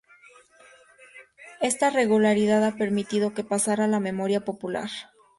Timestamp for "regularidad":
1.91-2.65